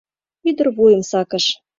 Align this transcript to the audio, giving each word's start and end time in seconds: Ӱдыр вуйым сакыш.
Ӱдыр 0.49 0.67
вуйым 0.75 1.01
сакыш. 1.09 1.45